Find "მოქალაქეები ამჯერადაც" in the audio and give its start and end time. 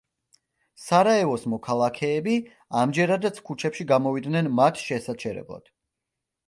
1.53-3.41